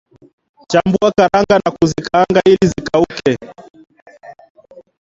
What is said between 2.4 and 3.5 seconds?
ili zikauke